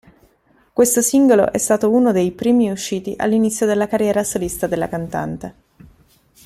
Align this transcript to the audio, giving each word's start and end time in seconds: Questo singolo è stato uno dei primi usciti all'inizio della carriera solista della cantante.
Questo 0.73 0.99
singolo 1.03 1.51
è 1.51 1.59
stato 1.59 1.91
uno 1.91 2.11
dei 2.11 2.31
primi 2.31 2.71
usciti 2.71 3.13
all'inizio 3.17 3.67
della 3.67 3.87
carriera 3.87 4.23
solista 4.23 4.65
della 4.65 4.89
cantante. 4.89 5.55